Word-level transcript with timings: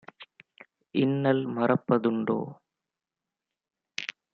இன்னல் 0.95 1.43
மறப்ப 1.49 1.99
துண்டோ?" 1.99 2.39